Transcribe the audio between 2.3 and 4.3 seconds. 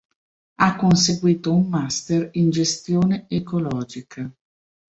in gestione ecologica.